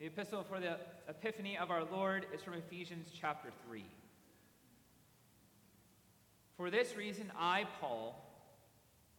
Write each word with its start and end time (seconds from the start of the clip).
The 0.00 0.06
epistle 0.06 0.46
for 0.48 0.58
the 0.58 0.78
Epiphany 1.10 1.58
of 1.58 1.70
our 1.70 1.84
Lord 1.84 2.24
is 2.32 2.40
from 2.40 2.54
Ephesians 2.54 3.08
chapter 3.12 3.50
3. 3.68 3.84
For 6.56 6.70
this 6.70 6.96
reason, 6.96 7.30
I, 7.38 7.66
Paul, 7.82 8.18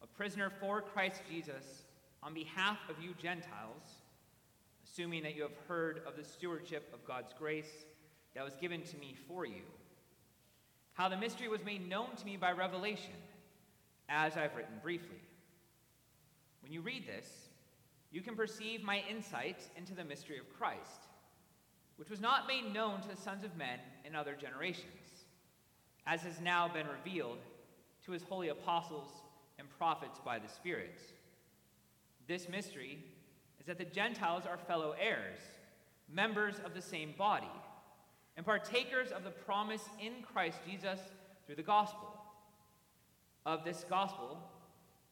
a 0.02 0.08
prisoner 0.08 0.52
for 0.60 0.82
Christ 0.82 1.22
Jesus, 1.30 1.84
on 2.24 2.34
behalf 2.34 2.80
of 2.90 2.96
you 3.00 3.14
Gentiles, 3.22 4.02
assuming 4.84 5.22
that 5.22 5.36
you 5.36 5.44
have 5.44 5.52
heard 5.68 6.02
of 6.08 6.18
the 6.18 6.24
stewardship 6.24 6.90
of 6.96 7.06
God's 7.06 7.36
grace 7.38 7.86
that 8.34 8.44
was 8.44 8.56
given 8.56 8.82
to 8.82 8.98
me 8.98 9.16
for 9.28 9.46
you, 9.46 9.62
how 10.94 11.08
the 11.08 11.16
mystery 11.16 11.48
was 11.48 11.64
made 11.64 11.88
known 11.88 12.16
to 12.16 12.26
me 12.26 12.38
by 12.38 12.54
revelation, 12.54 13.14
as 14.10 14.36
I've 14.36 14.56
written 14.56 14.80
briefly. 14.82 15.22
When 16.64 16.72
you 16.72 16.82
read 16.82 17.06
this, 17.06 17.51
you 18.12 18.22
can 18.22 18.36
perceive 18.36 18.84
my 18.84 19.04
insight 19.10 19.70
into 19.78 19.96
the 19.96 20.04
mystery 20.04 20.38
of 20.38 20.58
Christ, 20.58 21.08
which 21.96 22.10
was 22.10 22.20
not 22.20 22.48
made 22.48 22.74
known 22.74 23.02
to 23.02 23.08
the 23.08 23.22
sons 23.22 23.44
of 23.44 23.56
men 23.56 23.80
in 24.06 24.16
other 24.16 24.36
generations, 24.40 25.26
as 26.06 26.22
has 26.22 26.42
now 26.42 26.68
been 26.68 26.88
revealed 26.88 27.40
to 28.06 28.12
his 28.12 28.24
holy 28.24 28.50
apostles 28.50 29.10
and 29.60 29.70
prophets 29.78 30.20
by 30.26 30.40
the 30.40 30.48
Spirit. 30.48 31.00
This 32.28 32.50
mystery 32.50 33.00
is 33.60 33.68
that 33.68 33.78
the 33.78 33.86
Gentiles 33.86 34.44
are 34.46 34.58
fellow 34.58 34.96
heirs, 35.00 35.40
members 36.12 36.56
of 36.66 36.74
the 36.74 36.82
same 36.82 37.14
body, 37.18 37.52
and 38.36 38.46
partakers 38.46 39.12
of 39.12 39.24
the 39.24 39.30
promise 39.30 39.84
in 40.02 40.24
Christ 40.34 40.58
Jesus 40.68 41.00
through 41.46 41.56
the 41.56 41.64
gospel. 41.64 42.10
Of 43.46 43.64
this 43.64 43.86
gospel, 43.90 44.38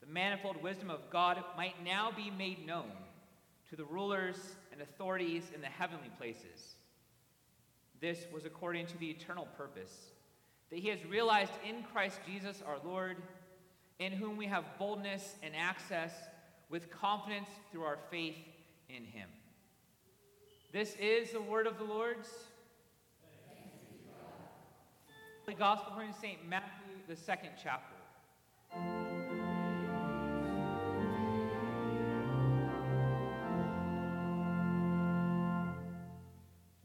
the 0.00 0.06
manifold 0.06 0.62
wisdom 0.62 0.90
of 0.90 1.00
God 1.10 1.42
might 1.56 1.84
now 1.84 2.10
be 2.14 2.30
made 2.30 2.66
known 2.66 2.90
to 3.68 3.76
the 3.76 3.84
rulers 3.84 4.36
and 4.72 4.80
authorities 4.80 5.44
in 5.54 5.60
the 5.60 5.66
heavenly 5.66 6.10
places. 6.18 6.76
This 8.00 8.24
was 8.32 8.44
according 8.44 8.86
to 8.86 8.98
the 8.98 9.10
eternal 9.10 9.46
purpose 9.56 10.12
that 10.70 10.78
he 10.78 10.88
has 10.88 11.04
realized 11.04 11.52
in 11.68 11.82
Christ 11.92 12.20
Jesus 12.26 12.62
our 12.66 12.78
Lord, 12.84 13.16
in 13.98 14.12
whom 14.12 14.36
we 14.36 14.46
have 14.46 14.64
boldness 14.78 15.34
and 15.42 15.54
access 15.54 16.12
with 16.70 16.90
confidence 16.90 17.48
through 17.70 17.82
our 17.82 17.98
faith 18.10 18.36
in 18.88 19.04
him. 19.04 19.28
This 20.72 20.94
is 21.00 21.32
the 21.32 21.40
word 21.40 21.66
of 21.66 21.78
the 21.78 21.84
Lord's. 21.84 22.28
The 25.46 25.54
Gospel 25.54 25.88
according 25.90 26.12
to 26.12 26.20
St. 26.20 26.48
Matthew, 26.48 26.94
the 27.08 27.16
second 27.16 27.50
chapter. 27.60 27.96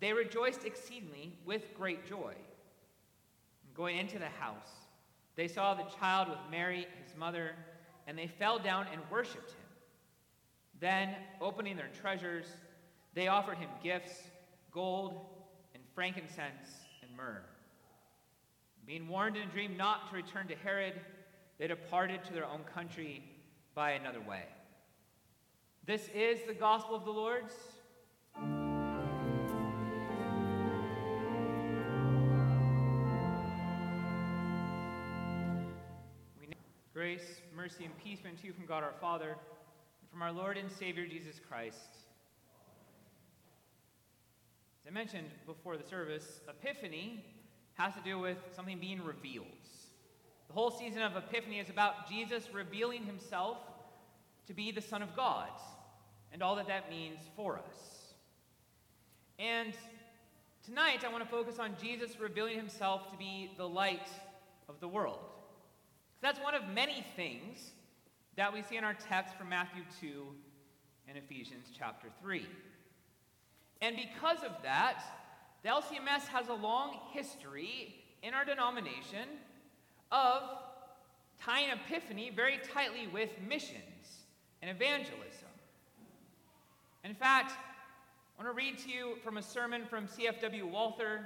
they 0.00 0.12
rejoiced 0.12 0.64
exceedingly 0.64 1.32
with 1.44 1.74
great 1.74 2.06
joy. 2.06 2.34
Going 3.74 3.98
into 3.98 4.18
the 4.18 4.28
house, 4.28 4.70
they 5.36 5.46
saw 5.46 5.74
the 5.74 5.84
child 5.98 6.28
with 6.28 6.38
Mary, 6.50 6.86
his 7.04 7.16
mother, 7.16 7.52
and 8.06 8.18
they 8.18 8.26
fell 8.26 8.58
down 8.58 8.86
and 8.92 9.00
worshipped 9.10 9.50
him. 9.50 9.56
Then, 10.80 11.14
opening 11.40 11.76
their 11.76 11.90
treasures, 12.00 12.46
they 13.14 13.28
offered 13.28 13.58
him 13.58 13.68
gifts 13.82 14.22
gold 14.72 15.20
and 15.74 15.82
frankincense 15.94 16.86
and 17.02 17.16
myrrh. 17.16 17.42
Being 18.86 19.08
warned 19.08 19.36
in 19.36 19.42
a 19.42 19.52
dream 19.52 19.76
not 19.76 20.08
to 20.10 20.16
return 20.16 20.48
to 20.48 20.54
Herod, 20.56 20.94
they 21.58 21.66
departed 21.66 22.24
to 22.24 22.32
their 22.32 22.46
own 22.46 22.62
country 22.74 23.22
by 23.74 23.92
another 23.92 24.20
way. 24.20 24.44
This 25.86 26.08
is 26.14 26.40
the 26.46 26.54
gospel 26.54 26.96
of 26.96 27.04
the 27.04 27.10
Lord's. 27.10 27.54
Mercy, 37.70 37.84
and 37.84 37.96
peace 37.98 38.18
be 38.20 38.28
unto 38.28 38.46
you 38.46 38.52
from 38.52 38.66
God 38.66 38.82
our 38.82 38.94
Father, 39.00 39.28
and 39.28 40.10
from 40.10 40.22
our 40.22 40.32
Lord 40.32 40.56
and 40.56 40.70
Savior 40.72 41.06
Jesus 41.06 41.38
Christ. 41.48 41.76
As 44.82 44.88
I 44.88 44.90
mentioned 44.90 45.28
before 45.46 45.76
the 45.76 45.86
service, 45.88 46.40
Epiphany 46.48 47.24
has 47.74 47.94
to 47.94 48.00
do 48.04 48.18
with 48.18 48.38
something 48.56 48.78
being 48.78 49.04
revealed. 49.04 49.46
The 50.48 50.52
whole 50.52 50.72
season 50.72 51.02
of 51.02 51.16
Epiphany 51.16 51.60
is 51.60 51.70
about 51.70 52.08
Jesus 52.08 52.52
revealing 52.52 53.04
himself 53.04 53.58
to 54.48 54.54
be 54.54 54.72
the 54.72 54.80
Son 54.80 55.02
of 55.02 55.14
God 55.14 55.50
and 56.32 56.42
all 56.42 56.56
that 56.56 56.66
that 56.66 56.90
means 56.90 57.20
for 57.36 57.56
us. 57.56 58.14
And 59.38 59.74
tonight 60.64 61.04
I 61.04 61.12
want 61.12 61.22
to 61.22 61.30
focus 61.30 61.60
on 61.60 61.76
Jesus 61.80 62.18
revealing 62.18 62.56
himself 62.56 63.12
to 63.12 63.16
be 63.16 63.52
the 63.56 63.68
light 63.68 64.08
of 64.68 64.80
the 64.80 64.88
world. 64.88 65.29
That's 66.22 66.38
one 66.38 66.54
of 66.54 66.68
many 66.68 67.04
things 67.16 67.70
that 68.36 68.52
we 68.52 68.62
see 68.62 68.76
in 68.76 68.84
our 68.84 68.94
text 68.94 69.36
from 69.36 69.48
Matthew 69.48 69.82
2 70.00 70.26
and 71.08 71.16
Ephesians 71.16 71.66
chapter 71.76 72.08
3. 72.22 72.46
And 73.80 73.96
because 73.96 74.44
of 74.44 74.52
that, 74.62 75.02
the 75.62 75.70
LCMS 75.70 76.26
has 76.28 76.48
a 76.48 76.54
long 76.54 76.98
history 77.12 77.94
in 78.22 78.34
our 78.34 78.44
denomination 78.44 79.28
of 80.12 80.42
tying 81.40 81.70
Epiphany 81.70 82.30
very 82.34 82.58
tightly 82.72 83.06
with 83.06 83.30
missions 83.46 84.24
and 84.60 84.70
evangelism. 84.70 85.48
In 87.04 87.14
fact, 87.14 87.52
I 87.52 88.42
want 88.42 88.54
to 88.54 88.56
read 88.56 88.78
to 88.80 88.90
you 88.90 89.16
from 89.24 89.38
a 89.38 89.42
sermon 89.42 89.84
from 89.86 90.06
C.F.W. 90.06 90.66
Walther, 90.66 91.22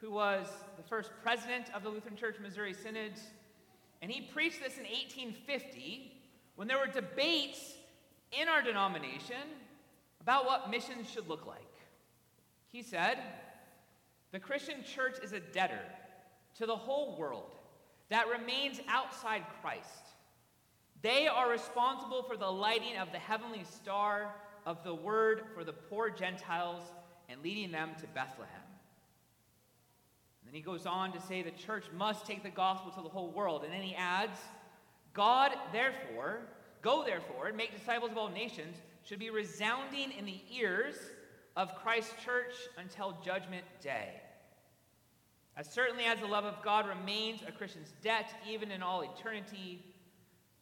who 0.00 0.10
was 0.10 0.46
the 0.76 0.82
first 0.82 1.10
president 1.22 1.66
of 1.74 1.82
the 1.82 1.88
Lutheran 1.88 2.16
Church 2.16 2.36
Missouri 2.42 2.74
Synod. 2.74 3.12
And 4.06 4.14
he 4.14 4.20
preached 4.20 4.62
this 4.62 4.78
in 4.78 4.84
1850 4.84 6.12
when 6.54 6.68
there 6.68 6.78
were 6.78 6.86
debates 6.86 7.74
in 8.30 8.46
our 8.46 8.62
denomination 8.62 9.34
about 10.20 10.44
what 10.46 10.70
missions 10.70 11.10
should 11.10 11.28
look 11.28 11.44
like. 11.44 11.58
He 12.70 12.82
said, 12.82 13.18
The 14.30 14.38
Christian 14.38 14.84
church 14.84 15.16
is 15.24 15.32
a 15.32 15.40
debtor 15.40 15.82
to 16.54 16.66
the 16.66 16.76
whole 16.76 17.18
world 17.18 17.56
that 18.08 18.28
remains 18.28 18.78
outside 18.86 19.42
Christ. 19.60 20.14
They 21.02 21.26
are 21.26 21.50
responsible 21.50 22.22
for 22.22 22.36
the 22.36 22.46
lighting 22.46 22.98
of 22.98 23.10
the 23.10 23.18
heavenly 23.18 23.64
star 23.64 24.36
of 24.64 24.84
the 24.84 24.94
word 24.94 25.46
for 25.52 25.64
the 25.64 25.72
poor 25.72 26.10
Gentiles 26.10 26.84
and 27.28 27.42
leading 27.42 27.72
them 27.72 27.90
to 27.98 28.06
Bethlehem. 28.14 28.65
Then 30.46 30.54
he 30.54 30.60
goes 30.60 30.86
on 30.86 31.12
to 31.12 31.20
say 31.20 31.42
the 31.42 31.50
church 31.50 31.84
must 31.94 32.24
take 32.24 32.42
the 32.42 32.50
gospel 32.50 32.92
to 32.92 33.02
the 33.02 33.08
whole 33.08 33.30
world. 33.30 33.64
And 33.64 33.72
then 33.72 33.82
he 33.82 33.94
adds, 33.94 34.38
God, 35.12 35.52
therefore, 35.72 36.40
go 36.82 37.04
therefore 37.04 37.48
and 37.48 37.56
make 37.56 37.76
disciples 37.76 38.12
of 38.12 38.18
all 38.18 38.30
nations, 38.30 38.76
should 39.04 39.18
be 39.18 39.30
resounding 39.30 40.12
in 40.12 40.24
the 40.24 40.40
ears 40.52 40.96
of 41.56 41.74
Christ's 41.76 42.14
church 42.24 42.54
until 42.78 43.18
judgment 43.24 43.64
day. 43.82 44.20
As 45.56 45.68
certainly 45.68 46.04
as 46.04 46.20
the 46.20 46.26
love 46.26 46.44
of 46.44 46.62
God 46.62 46.86
remains 46.86 47.40
a 47.46 47.50
Christian's 47.50 47.92
debt 48.02 48.28
even 48.48 48.70
in 48.70 48.82
all 48.82 49.02
eternity, 49.02 49.84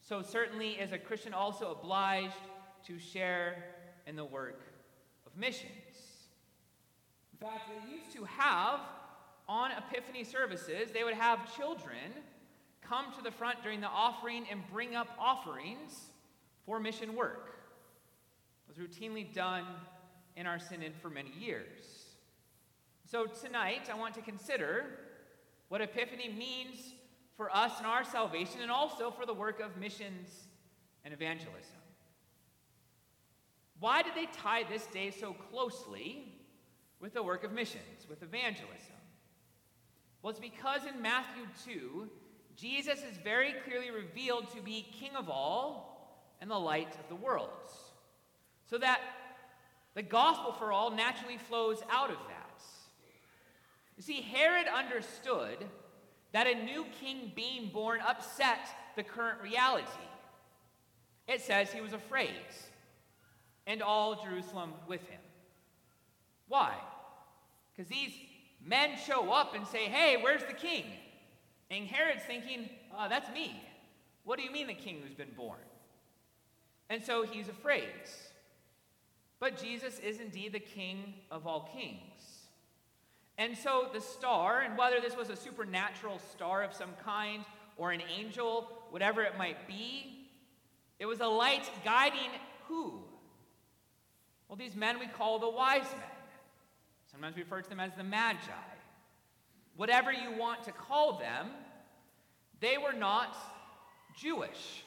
so 0.01 0.21
certainly 0.21 0.71
is 0.71 0.93
a 0.93 0.97
Christian 0.97 1.33
also 1.33 1.71
obliged 1.71 2.33
to 2.85 2.97
share 2.97 3.63
in 4.07 4.15
the 4.15 4.23
work 4.23 4.61
of 5.25 5.35
missions. 5.37 5.71
In 7.33 7.47
fact, 7.47 7.67
they 7.67 7.91
used 7.91 8.11
to 8.13 8.23
have 8.23 8.79
on 9.47 9.71
Epiphany 9.71 10.23
services, 10.23 10.91
they 10.93 11.03
would 11.03 11.13
have 11.13 11.55
children 11.55 12.13
come 12.81 13.05
to 13.17 13.23
the 13.23 13.31
front 13.31 13.61
during 13.63 13.81
the 13.81 13.87
offering 13.87 14.45
and 14.49 14.61
bring 14.71 14.95
up 14.95 15.07
offerings 15.19 16.11
for 16.65 16.79
mission 16.79 17.15
work. 17.15 17.55
It 18.67 18.77
was 18.77 18.87
routinely 18.87 19.31
done 19.33 19.65
in 20.35 20.45
our 20.47 20.59
synod 20.59 20.93
for 21.01 21.09
many 21.09 21.31
years. 21.39 22.05
So 23.09 23.25
tonight, 23.25 23.89
I 23.91 23.97
want 23.97 24.15
to 24.15 24.21
consider 24.21 24.85
what 25.69 25.81
Epiphany 25.81 26.29
means 26.29 26.93
for 27.37 27.55
us 27.55 27.73
and 27.77 27.85
our 27.85 28.03
salvation 28.03 28.61
and 28.61 28.71
also 28.71 29.11
for 29.11 29.25
the 29.25 29.33
work 29.33 29.59
of 29.59 29.77
missions 29.77 30.47
and 31.03 31.13
evangelism. 31.13 31.77
Why 33.79 34.01
did 34.01 34.15
they 34.15 34.27
tie 34.27 34.63
this 34.63 34.85
day 34.87 35.11
so 35.11 35.33
closely 35.33 36.33
with 36.99 37.13
the 37.13 37.21
work 37.21 37.43
of 37.43 37.51
missions, 37.51 38.07
with 38.09 38.23
evangelism? 38.23 38.94
It's 40.29 40.39
because 40.39 40.81
in 40.85 41.01
Matthew 41.01 41.43
2, 41.65 42.09
Jesus 42.55 42.99
is 42.99 43.17
very 43.23 43.53
clearly 43.65 43.91
revealed 43.91 44.49
to 44.55 44.61
be 44.61 44.87
King 44.99 45.15
of 45.15 45.29
all 45.29 45.95
and 46.41 46.49
the 46.49 46.57
light 46.57 46.95
of 46.99 47.07
the 47.09 47.15
world. 47.15 47.49
So 48.69 48.77
that 48.79 49.01
the 49.93 50.03
gospel 50.03 50.51
for 50.51 50.71
all 50.71 50.91
naturally 50.91 51.37
flows 51.37 51.81
out 51.91 52.09
of 52.09 52.17
that. 52.27 52.61
You 53.97 54.03
see, 54.03 54.21
Herod 54.21 54.67
understood 54.67 55.65
that 56.33 56.47
a 56.47 56.63
new 56.63 56.85
king 56.99 57.31
being 57.33 57.69
born 57.69 58.01
upset 58.05 58.59
the 58.95 59.03
current 59.03 59.41
reality. 59.41 59.87
It 61.27 61.41
says 61.41 61.71
he 61.71 61.81
was 61.81 61.93
afraid 61.93 62.29
and 63.65 63.81
all 63.81 64.21
Jerusalem 64.21 64.73
with 64.87 65.01
him. 65.07 65.21
Why? 66.47 66.73
Because 67.71 67.89
these 67.89 68.11
men 68.65 68.97
show 68.97 69.31
up 69.31 69.55
and 69.55 69.65
say, 69.67 69.85
Hey, 69.85 70.17
where's 70.21 70.43
the 70.43 70.53
king? 70.53 70.85
And 71.71 71.87
Herod's 71.87 72.23
thinking, 72.23 72.69
oh, 72.97 73.07
That's 73.09 73.31
me. 73.31 73.61
What 74.23 74.37
do 74.37 74.43
you 74.43 74.51
mean 74.51 74.67
the 74.67 74.73
king 74.73 75.01
who's 75.03 75.15
been 75.15 75.33
born? 75.37 75.59
And 76.89 77.03
so 77.03 77.23
he's 77.23 77.47
afraid. 77.47 77.83
But 79.39 79.61
Jesus 79.61 79.99
is 79.99 80.19
indeed 80.19 80.53
the 80.53 80.59
king 80.59 81.13
of 81.29 81.45
all 81.45 81.69
kings. 81.73 82.01
And 83.37 83.57
so 83.57 83.89
the 83.93 84.01
star, 84.01 84.61
and 84.61 84.77
whether 84.77 85.01
this 85.01 85.15
was 85.15 85.29
a 85.29 85.35
supernatural 85.35 86.19
star 86.31 86.63
of 86.63 86.73
some 86.73 86.91
kind 87.03 87.43
or 87.77 87.91
an 87.91 88.01
angel, 88.17 88.71
whatever 88.91 89.23
it 89.23 89.37
might 89.37 89.67
be, 89.67 90.29
it 90.99 91.05
was 91.05 91.19
a 91.19 91.27
light 91.27 91.69
guiding 91.83 92.31
who? 92.67 93.01
Well, 94.47 94.55
these 94.55 94.75
men 94.75 94.99
we 94.99 95.07
call 95.07 95.39
the 95.39 95.49
wise 95.49 95.83
men. 95.83 96.14
Sometimes 97.15 97.37
we 97.37 97.43
refer 97.43 97.61
to 97.61 97.69
them 97.69 97.79
as 97.79 97.93
the 97.95 98.03
magi. 98.03 98.37
Whatever 99.77 100.11
you 100.11 100.33
want 100.37 100.63
to 100.63 100.73
call 100.73 101.17
them, 101.17 101.47
they 102.59 102.77
were 102.77 102.91
not 102.91 103.37
Jewish. 104.17 104.83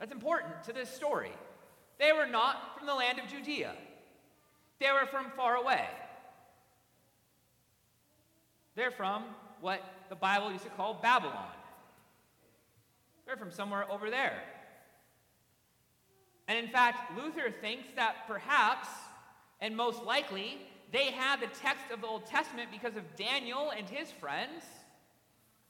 That's 0.00 0.10
important 0.10 0.64
to 0.64 0.72
this 0.72 0.90
story. 0.90 1.30
They 2.00 2.10
were 2.10 2.26
not 2.26 2.76
from 2.76 2.88
the 2.88 2.94
land 2.94 3.20
of 3.20 3.28
Judea, 3.28 3.72
they 4.80 4.90
were 4.90 5.06
from 5.06 5.30
far 5.36 5.54
away. 5.54 5.86
They're 8.74 8.90
from 8.90 9.22
what 9.60 9.80
the 10.08 10.16
Bible 10.16 10.50
used 10.50 10.64
to 10.64 10.70
call 10.70 10.94
Babylon. 10.94 11.54
They're 13.26 13.36
from 13.36 13.52
somewhere 13.52 13.88
over 13.90 14.10
there. 14.10 14.42
And 16.48 16.58
in 16.58 16.68
fact, 16.68 17.16
Luther 17.16 17.54
thinks 17.60 17.86
that 17.94 18.26
perhaps, 18.26 18.88
and 19.60 19.76
most 19.76 20.02
likely, 20.02 20.58
they 20.92 21.06
had 21.06 21.40
the 21.40 21.48
text 21.62 21.90
of 21.92 22.00
the 22.00 22.06
Old 22.06 22.26
Testament 22.26 22.70
because 22.70 22.96
of 22.96 23.02
Daniel 23.16 23.72
and 23.76 23.88
his 23.88 24.10
friends, 24.10 24.62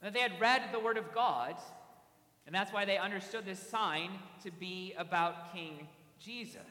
that 0.01 0.13
they 0.13 0.19
had 0.19 0.39
read 0.39 0.61
the 0.71 0.79
Word 0.79 0.97
of 0.97 1.13
God, 1.13 1.55
and 2.45 2.53
that's 2.53 2.71
why 2.71 2.85
they 2.85 2.97
understood 2.97 3.45
this 3.45 3.59
sign 3.59 4.11
to 4.43 4.51
be 4.51 4.93
about 4.97 5.53
King 5.53 5.87
Jesus. 6.19 6.61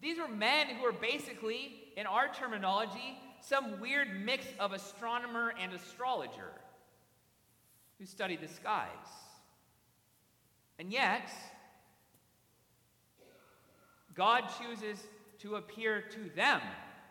These 0.00 0.18
were 0.18 0.28
men 0.28 0.66
who 0.66 0.82
were 0.82 0.92
basically, 0.92 1.92
in 1.96 2.06
our 2.06 2.28
terminology, 2.32 3.18
some 3.40 3.80
weird 3.80 4.24
mix 4.24 4.46
of 4.58 4.72
astronomer 4.72 5.54
and 5.60 5.72
astrologer 5.72 6.52
who 7.98 8.06
studied 8.06 8.40
the 8.40 8.48
skies. 8.48 8.88
And 10.78 10.92
yet, 10.92 11.30
God 14.14 14.44
chooses 14.60 15.02
to 15.40 15.56
appear 15.56 16.02
to 16.02 16.30
them 16.36 16.60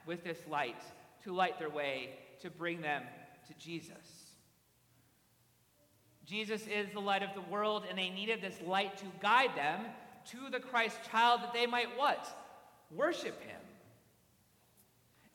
with 0.05 0.24
this 0.24 0.39
light, 0.50 0.81
to 1.24 1.34
light 1.34 1.60
their 1.60 1.70
way, 1.70 2.12
to 2.41 2.50
bring 2.50 2.81
them 2.81 3.03
to 3.48 3.53
Jesus. 3.55 4.31
Jesus 6.25 6.67
is 6.67 6.88
the 6.93 7.01
light 7.01 7.24
of 7.24 7.34
the 7.34 7.51
world, 7.51 7.84
and 7.89 7.98
they 7.98 8.10
needed 8.10 8.41
this 8.41 8.62
light 8.65 8.98
to 8.98 9.05
guide 9.22 9.55
them 9.55 9.81
to 10.29 10.50
the 10.50 10.60
Christ 10.60 10.98
child 11.12 11.41
that 11.41 11.53
they 11.53 11.65
might 11.65 11.98
what? 11.98 12.27
Worship 12.91 13.41
him. 13.43 13.62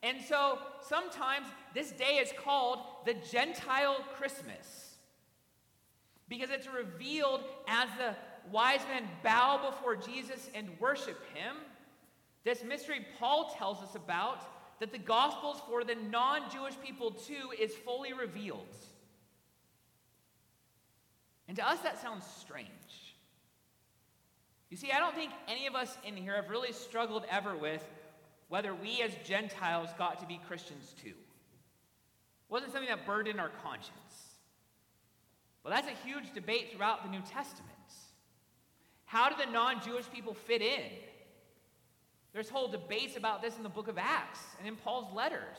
And 0.02 0.22
so 0.22 0.58
sometimes 0.80 1.46
this 1.74 1.90
day 1.90 2.18
is 2.18 2.32
called 2.42 2.78
the 3.04 3.14
Gentile 3.14 3.96
Christmas 4.16 4.94
because 6.28 6.50
it's 6.50 6.68
revealed 6.68 7.42
as 7.66 7.88
the 7.98 8.14
wise 8.50 8.80
men 8.88 9.08
bow 9.22 9.70
before 9.70 9.96
Jesus 9.96 10.50
and 10.54 10.68
worship 10.80 11.18
him, 11.34 11.56
this 12.44 12.62
mystery 12.62 13.06
Paul 13.18 13.54
tells 13.58 13.82
us 13.82 13.94
about, 13.94 14.40
that 14.78 14.92
the 14.92 14.98
Gospels 14.98 15.60
for 15.68 15.84
the 15.84 15.94
non 15.94 16.50
Jewish 16.50 16.74
people 16.84 17.10
too 17.10 17.50
is 17.58 17.74
fully 17.74 18.12
revealed. 18.12 18.66
And 21.48 21.56
to 21.56 21.68
us, 21.68 21.80
that 21.80 22.00
sounds 22.00 22.24
strange. 22.40 22.68
You 24.70 24.76
see, 24.76 24.90
I 24.90 24.98
don't 24.98 25.14
think 25.14 25.30
any 25.48 25.66
of 25.66 25.74
us 25.74 25.96
in 26.04 26.16
here 26.16 26.34
have 26.34 26.50
really 26.50 26.72
struggled 26.72 27.24
ever 27.30 27.56
with 27.56 27.84
whether 28.48 28.74
we 28.74 29.02
as 29.02 29.12
Gentiles 29.24 29.90
got 29.96 30.20
to 30.20 30.26
be 30.26 30.40
Christians 30.46 30.94
too. 31.02 31.08
It 31.08 31.14
wasn't 32.48 32.72
something 32.72 32.90
that 32.90 33.06
burdened 33.06 33.40
our 33.40 33.50
conscience. 33.62 33.92
Well, 35.64 35.74
that's 35.74 35.88
a 35.88 36.06
huge 36.06 36.32
debate 36.34 36.72
throughout 36.72 37.04
the 37.04 37.10
New 37.10 37.22
Testament. 37.22 37.72
How 39.06 39.30
do 39.30 39.36
the 39.42 39.50
non 39.50 39.80
Jewish 39.82 40.10
people 40.10 40.34
fit 40.34 40.60
in? 40.60 40.90
There's 42.32 42.50
whole 42.50 42.68
debates 42.68 43.16
about 43.16 43.40
this 43.40 43.56
in 43.56 43.62
the 43.62 43.68
book 43.68 43.88
of 43.88 43.96
Acts 43.96 44.40
and 44.58 44.68
in 44.68 44.76
Paul's 44.76 45.14
letters. 45.14 45.56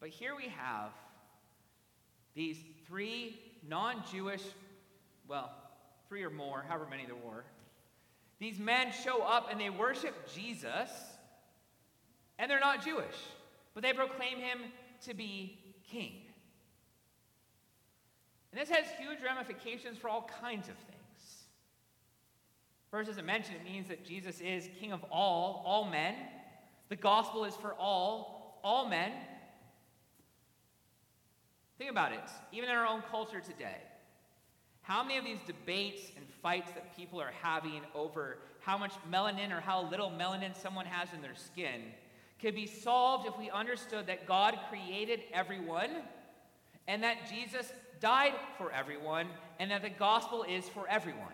But 0.00 0.08
here 0.08 0.34
we 0.34 0.48
have 0.48 0.90
these 2.34 2.58
three 2.86 3.38
non 3.68 4.02
Jewish, 4.10 4.42
well, 5.28 5.52
three 6.08 6.24
or 6.24 6.30
more, 6.30 6.64
however 6.66 6.86
many 6.88 7.04
there 7.04 7.14
were. 7.14 7.44
These 8.38 8.58
men 8.58 8.92
show 8.92 9.22
up 9.22 9.48
and 9.50 9.60
they 9.60 9.70
worship 9.70 10.14
Jesus, 10.32 10.90
and 12.38 12.50
they're 12.50 12.60
not 12.60 12.84
Jewish, 12.84 13.16
but 13.74 13.82
they 13.82 13.92
proclaim 13.92 14.38
him 14.38 14.58
to 15.04 15.14
be 15.14 15.58
king. 15.90 16.27
And 18.52 18.60
this 18.60 18.70
has 18.70 18.86
huge 18.98 19.18
ramifications 19.24 19.98
for 19.98 20.08
all 20.08 20.30
kinds 20.40 20.68
of 20.68 20.74
things. 20.74 20.98
First, 22.90 23.10
as 23.10 23.18
I 23.18 23.22
mentioned, 23.22 23.56
it 23.56 23.70
means 23.70 23.88
that 23.88 24.04
Jesus 24.04 24.40
is 24.40 24.68
King 24.80 24.92
of 24.92 25.04
all, 25.10 25.62
all 25.66 25.84
men. 25.84 26.14
The 26.88 26.96
gospel 26.96 27.44
is 27.44 27.54
for 27.54 27.74
all, 27.74 28.60
all 28.64 28.88
men. 28.88 29.12
Think 31.76 31.90
about 31.90 32.12
it, 32.12 32.30
even 32.50 32.70
in 32.70 32.74
our 32.74 32.86
own 32.86 33.02
culture 33.10 33.40
today. 33.40 33.76
How 34.82 35.02
many 35.02 35.18
of 35.18 35.24
these 35.24 35.40
debates 35.46 36.10
and 36.16 36.24
fights 36.42 36.72
that 36.72 36.96
people 36.96 37.20
are 37.20 37.32
having 37.42 37.82
over 37.94 38.38
how 38.60 38.78
much 38.78 38.92
melanin 39.10 39.56
or 39.56 39.60
how 39.60 39.88
little 39.90 40.10
melanin 40.10 40.56
someone 40.56 40.86
has 40.86 41.12
in 41.12 41.20
their 41.20 41.34
skin 41.34 41.82
could 42.40 42.54
be 42.54 42.66
solved 42.66 43.26
if 43.26 43.38
we 43.38 43.50
understood 43.50 44.06
that 44.06 44.26
God 44.26 44.58
created 44.70 45.20
everyone 45.32 45.90
and 46.86 47.02
that 47.02 47.28
Jesus 47.30 47.70
died 48.00 48.34
for 48.56 48.72
everyone 48.72 49.28
and 49.58 49.70
that 49.70 49.82
the 49.82 49.90
gospel 49.90 50.44
is 50.48 50.68
for 50.68 50.86
everyone? 50.88 51.32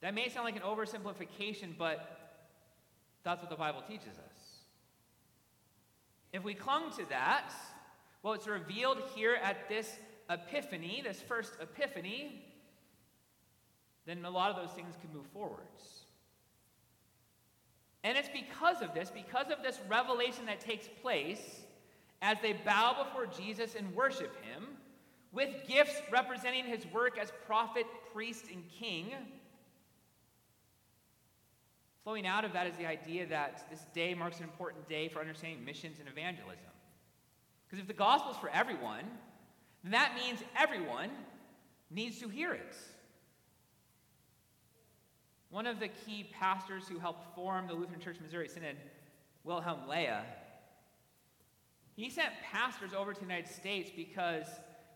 That 0.00 0.14
may 0.14 0.28
sound 0.28 0.44
like 0.44 0.56
an 0.56 0.62
oversimplification, 0.62 1.78
but 1.78 2.40
that's 3.22 3.40
what 3.40 3.50
the 3.50 3.56
Bible 3.56 3.82
teaches 3.88 4.18
us. 4.18 4.60
If 6.32 6.44
we 6.44 6.52
clung 6.52 6.90
to 6.98 7.08
that, 7.08 7.52
well, 8.22 8.34
it's 8.34 8.46
revealed 8.46 8.98
here 9.14 9.38
at 9.42 9.68
this 9.68 9.96
epiphany, 10.28 11.00
this 11.02 11.22
first 11.22 11.52
epiphany, 11.60 12.44
then 14.06 14.24
a 14.24 14.30
lot 14.30 14.50
of 14.50 14.56
those 14.56 14.74
things 14.74 14.94
can 15.00 15.12
move 15.14 15.26
forwards. 15.32 16.04
And 18.02 18.18
it's 18.18 18.28
because 18.28 18.82
of 18.82 18.92
this, 18.92 19.10
because 19.10 19.46
of 19.50 19.62
this 19.62 19.80
revelation 19.88 20.44
that 20.46 20.60
takes 20.60 20.86
place 21.00 21.63
as 22.22 22.38
they 22.42 22.52
bow 22.52 23.04
before 23.04 23.26
Jesus 23.26 23.74
and 23.74 23.94
worship 23.94 24.34
him, 24.42 24.66
with 25.32 25.50
gifts 25.66 26.00
representing 26.10 26.64
his 26.64 26.86
work 26.92 27.18
as 27.18 27.32
prophet, 27.46 27.86
priest, 28.12 28.44
and 28.52 28.62
king. 28.70 29.12
Flowing 32.04 32.26
out 32.26 32.44
of 32.44 32.52
that 32.52 32.66
is 32.66 32.76
the 32.76 32.86
idea 32.86 33.26
that 33.26 33.66
this 33.70 33.80
day 33.94 34.14
marks 34.14 34.38
an 34.38 34.44
important 34.44 34.88
day 34.88 35.08
for 35.08 35.20
understanding 35.20 35.64
missions 35.64 35.98
and 35.98 36.08
evangelism. 36.08 36.70
Because 37.66 37.80
if 37.80 37.88
the 37.88 37.94
gospel 37.94 38.30
is 38.30 38.36
for 38.36 38.50
everyone, 38.50 39.04
then 39.82 39.92
that 39.92 40.14
means 40.14 40.38
everyone 40.56 41.10
needs 41.90 42.20
to 42.20 42.28
hear 42.28 42.52
it. 42.52 42.76
One 45.50 45.66
of 45.66 45.80
the 45.80 45.88
key 45.88 46.30
pastors 46.38 46.86
who 46.88 46.98
helped 46.98 47.34
form 47.34 47.66
the 47.66 47.74
Lutheran 47.74 48.00
Church 48.00 48.16
Missouri 48.20 48.48
Synod, 48.48 48.76
Wilhelm 49.44 49.80
Löhe, 49.88 50.20
he 51.96 52.10
sent 52.10 52.30
pastors 52.42 52.92
over 52.92 53.12
to 53.12 53.20
the 53.20 53.26
United 53.26 53.48
States 53.48 53.90
because 53.94 54.46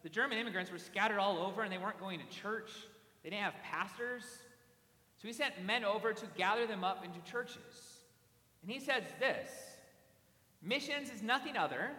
the 0.03 0.09
German 0.09 0.39
immigrants 0.39 0.71
were 0.71 0.79
scattered 0.79 1.19
all 1.19 1.39
over 1.39 1.63
and 1.63 1.73
they 1.73 1.79
weren't 1.79 2.01
going 2.01 2.21
to 2.21 2.27
church. 2.37 2.71
They 3.23 3.31
didn't 3.31 3.43
have 3.43 3.55
pastors. 3.63 4.23
So 5.21 5.29
he 5.29 5.33
sent 5.33 5.65
men 5.65 5.85
over 5.85 6.13
to 6.13 6.27
gather 6.37 6.67
them 6.67 6.85
up 6.85 7.05
into 7.05 7.21
churches. 7.31 8.03
And 8.63 8.71
he 8.71 8.81
says 8.81 9.05
this 9.19 9.51
Missions 10.63 11.11
is 11.11 11.23
nothing 11.23 11.57
other 11.57 11.91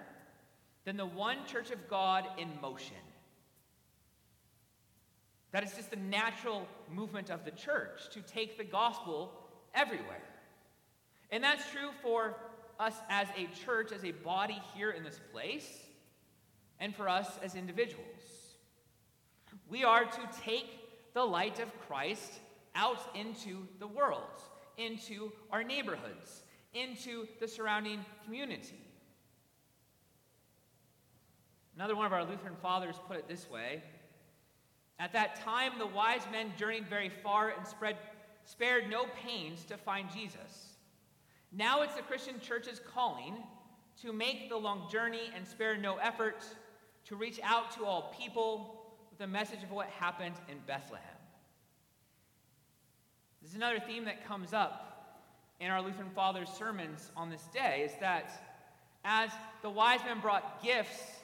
than 0.85 0.97
the 0.97 1.05
one 1.05 1.37
church 1.45 1.71
of 1.71 1.89
God 1.89 2.25
in 2.37 2.49
motion. 2.61 2.95
That 5.51 5.63
is 5.63 5.73
just 5.73 5.89
the 5.89 5.97
natural 5.97 6.67
movement 6.93 7.29
of 7.29 7.43
the 7.43 7.51
church 7.51 8.09
to 8.11 8.21
take 8.21 8.57
the 8.57 8.63
gospel 8.63 9.31
everywhere. 9.73 10.21
And 11.31 11.43
that's 11.43 11.69
true 11.71 11.89
for 12.01 12.35
us 12.79 12.95
as 13.09 13.27
a 13.37 13.47
church, 13.65 13.91
as 13.91 14.05
a 14.05 14.11
body 14.11 14.59
here 14.73 14.91
in 14.91 15.03
this 15.03 15.19
place, 15.31 15.85
and 16.79 16.95
for 16.95 17.09
us 17.09 17.27
as 17.43 17.55
individuals. 17.55 18.05
We 19.69 19.83
are 19.83 20.05
to 20.05 20.29
take 20.43 21.13
the 21.13 21.23
light 21.23 21.59
of 21.59 21.77
Christ 21.87 22.39
out 22.75 23.01
into 23.13 23.67
the 23.79 23.87
world, 23.87 24.41
into 24.77 25.31
our 25.51 25.63
neighborhoods, 25.63 26.43
into 26.73 27.27
the 27.39 27.47
surrounding 27.47 28.05
community. 28.23 28.79
Another 31.75 31.95
one 31.95 32.05
of 32.05 32.13
our 32.13 32.23
Lutheran 32.23 32.55
fathers 32.61 32.95
put 33.07 33.17
it 33.17 33.27
this 33.27 33.49
way 33.49 33.83
At 34.99 35.13
that 35.13 35.37
time, 35.37 35.73
the 35.77 35.87
wise 35.87 36.23
men 36.31 36.51
journeyed 36.57 36.87
very 36.89 37.09
far 37.09 37.49
and 37.49 37.65
spread, 37.67 37.97
spared 38.43 38.89
no 38.89 39.05
pains 39.23 39.65
to 39.65 39.77
find 39.77 40.09
Jesus. 40.11 40.68
Now 41.51 41.81
it's 41.81 41.95
the 41.95 42.01
Christian 42.01 42.39
church's 42.39 42.79
calling 42.93 43.35
to 44.01 44.13
make 44.13 44.49
the 44.49 44.57
long 44.57 44.89
journey 44.91 45.31
and 45.35 45.47
spare 45.47 45.77
no 45.77 45.97
effort 45.97 46.43
to 47.05 47.15
reach 47.15 47.39
out 47.43 47.71
to 47.71 47.85
all 47.85 48.13
people 48.17 48.85
with 49.11 49.19
a 49.21 49.27
message 49.27 49.63
of 49.63 49.71
what 49.71 49.87
happened 49.87 50.35
in 50.47 50.57
Bethlehem. 50.67 51.05
This 53.41 53.51
is 53.51 53.55
another 53.55 53.79
theme 53.79 54.05
that 54.05 54.25
comes 54.25 54.53
up 54.53 55.25
in 55.59 55.71
our 55.71 55.81
Lutheran 55.81 56.09
Fathers' 56.11 56.49
sermons 56.49 57.11
on 57.17 57.29
this 57.29 57.43
day 57.53 57.83
is 57.85 57.99
that 57.99 58.31
as 59.03 59.31
the 59.61 59.69
wise 59.69 60.01
men 60.05 60.19
brought 60.19 60.63
gifts 60.63 61.19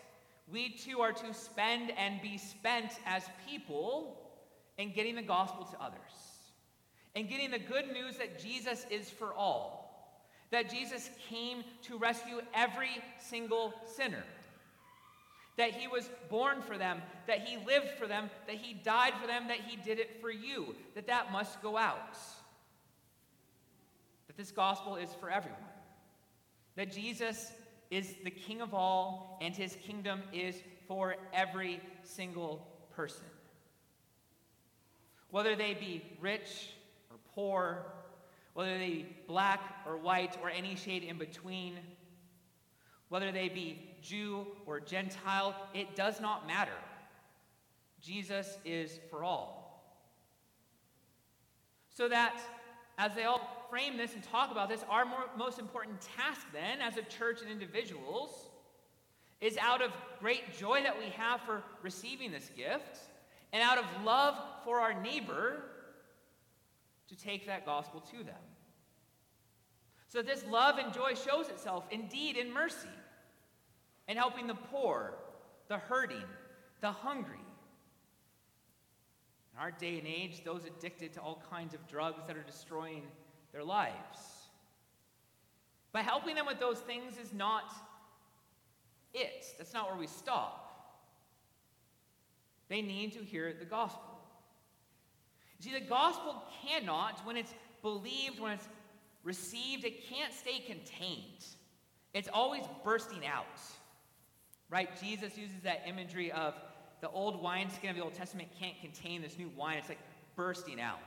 we 0.52 0.70
too 0.70 1.02
are 1.02 1.12
to 1.12 1.34
spend 1.34 1.92
and 1.98 2.22
be 2.22 2.38
spent 2.38 2.92
as 3.06 3.24
people 3.48 4.18
in 4.78 4.94
getting 4.94 5.16
the 5.16 5.22
gospel 5.22 5.66
to 5.66 5.82
others 5.82 6.00
and 7.16 7.28
getting 7.30 7.50
the 7.50 7.60
good 7.60 7.88
news 7.92 8.18
that 8.18 8.40
Jesus 8.40 8.86
is 8.92 9.10
for 9.10 9.34
all, 9.34 9.85
that 10.56 10.70
Jesus 10.70 11.10
came 11.30 11.66
to 11.82 11.98
rescue 11.98 12.40
every 12.54 13.04
single 13.20 13.74
sinner, 13.86 14.24
that 15.58 15.72
he 15.72 15.86
was 15.86 16.10
born 16.30 16.62
for 16.62 16.78
them, 16.78 17.02
that 17.28 17.42
he 17.42 17.58
lived 17.66 17.90
for 18.00 18.08
them, 18.08 18.30
that 18.48 18.56
he 18.56 18.74
died 18.74 19.12
for 19.20 19.28
them, 19.28 19.50
that 19.50 19.58
he 19.58 19.76
did 19.76 20.00
it 20.00 20.22
for 20.22 20.32
you, 20.32 20.74
that 20.94 21.08
that 21.08 21.30
must 21.30 21.62
go 21.62 21.76
out. 21.76 22.18
That 24.28 24.38
this 24.38 24.52
gospel 24.52 24.96
is 24.96 25.10
for 25.20 25.30
everyone. 25.30 25.60
That 26.78 26.90
Jesus 26.90 27.52
is 27.92 28.16
the 28.24 28.32
king 28.32 28.62
of 28.62 28.74
all, 28.74 29.38
and 29.42 29.54
his 29.54 29.76
kingdom 29.86 30.22
is 30.32 30.56
for 30.88 31.18
every 31.34 31.82
single 32.04 32.66
person. 32.96 33.26
Whether 35.32 35.58
they 35.58 35.74
be 35.74 36.02
rich 36.22 36.70
or 37.12 37.18
poor, 37.36 37.86
whether 38.56 38.78
they 38.78 38.88
be 38.88 39.16
black 39.28 39.60
or 39.86 39.98
white 39.98 40.38
or 40.42 40.50
any 40.50 40.76
shade 40.76 41.04
in 41.04 41.18
between, 41.18 41.78
whether 43.10 43.32
they 43.32 43.50
be 43.50 43.98
Jew 44.02 44.48
or 44.66 44.80
Gentile, 44.80 45.54
it 45.74 45.94
does 45.94 46.22
not 46.22 46.48
matter. 46.48 46.72
Jesus 48.02 48.58
is 48.64 48.98
for 49.12 49.26
all. 49.26 49.92
So 51.90 52.08
that 52.08 52.40
as 52.98 53.14
they 53.14 53.26
all 53.26 53.68
frame 53.70 53.98
this 53.98 54.14
and 54.14 54.24
talk 54.24 54.52
about 54.52 54.70
this, 54.70 54.86
our 54.90 55.04
more, 55.04 55.30
most 55.38 55.60
important 55.60 56.00
task 56.16 56.48
then, 56.54 56.80
as 56.80 56.96
a 56.96 57.02
church 57.04 57.42
and 57.42 57.52
individuals, 57.52 58.50
is 59.42 59.58
out 59.58 59.82
of 59.82 59.92
great 60.22 60.58
joy 60.58 60.82
that 60.82 60.98
we 60.98 61.10
have 61.10 61.42
for 61.42 61.62
receiving 61.84 62.32
this 62.32 62.50
gift 62.56 63.00
and 63.52 63.62
out 63.62 63.78
of 63.78 63.86
love 64.06 64.36
for 64.64 64.80
our 64.80 64.94
neighbor 65.02 65.62
to 67.10 67.16
take 67.16 67.46
that 67.48 67.66
gospel 67.66 68.02
to 68.12 68.18
them. 68.24 68.36
So 70.08 70.22
this 70.22 70.46
love 70.50 70.78
and 70.78 70.94
joy 70.94 71.14
shows 71.14 71.50
itself 71.50 71.86
indeed 71.92 72.38
in 72.38 72.54
mercy 72.54 72.88
and 74.08 74.18
helping 74.18 74.48
the 74.48 74.56
poor, 74.56 75.16
the 75.68 75.78
hurting, 75.78 76.24
the 76.82 76.92
hungry, 76.92 77.40
in 79.56 79.62
our 79.62 79.72
day 79.72 79.98
and 79.98 80.08
age, 80.08 80.44
those 80.44 80.62
addicted 80.66 81.14
to 81.14 81.22
all 81.22 81.42
kinds 81.50 81.74
of 81.74 81.88
drugs 81.88 82.24
that 82.28 82.36
are 82.36 82.44
destroying 82.44 83.04
their 83.54 83.64
lives. 83.64 84.50
But 85.94 86.04
helping 86.04 86.36
them 86.36 86.46
with 86.46 86.60
those 86.60 86.80
things 86.80 87.18
is 87.18 87.34
not 87.34 87.72
it. 89.14 89.46
That's 89.58 89.74
not 89.74 89.90
where 89.90 89.98
we 89.98 90.08
stop. 90.08 90.62
They 92.68 92.82
need 92.82 93.14
to 93.14 93.20
hear 93.20 93.54
the 93.58 93.66
gospel. 93.66 94.15
See, 95.60 95.74
the 95.74 95.80
gospel 95.80 96.44
cannot, 96.66 97.26
when 97.26 97.38
it's 97.38 97.54
believed, 97.82 98.40
when 98.40 98.54
it's 98.54 98.68
received, 99.24 99.86
it 99.86 100.08
can't 100.08 100.34
stay 100.34 100.60
contained. 100.60 101.46
It's 102.14 102.30
always 102.32 102.64
bursting 102.84 103.26
out. 103.26 103.46
Right? 104.70 104.90
Jesus 105.02 105.38
uses 105.38 105.62
that 105.64 105.84
imagery 105.88 106.32
of 106.32 106.54
the 107.02 107.10
old 107.10 107.42
wineskin 107.42 107.90
of 107.90 107.96
the 107.96 108.02
Old 108.02 108.14
Testament 108.14 108.50
can't 108.60 108.80
contain 108.82 109.22
this 109.22 109.38
new 109.38 109.52
wine. 109.56 109.78
It's 109.78 109.90
like 109.90 110.00
bursting 110.36 110.80
out. 110.80 111.00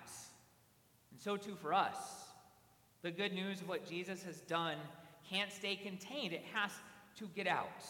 And 1.11 1.21
so 1.21 1.37
too 1.37 1.57
for 1.61 1.75
us. 1.75 1.97
The 3.03 3.11
good 3.11 3.33
news 3.33 3.61
of 3.61 3.69
what 3.69 3.89
Jesus 3.89 4.23
has 4.23 4.41
done 4.43 4.77
can't 5.29 5.53
stay 5.53 5.77
contained, 5.77 6.33
it 6.33 6.45
has 6.53 6.73
to 7.17 7.27
get 7.35 7.47
out. 7.47 7.85